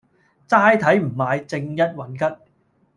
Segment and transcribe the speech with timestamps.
[0.47, 2.35] 齋睇唔買，正一運吉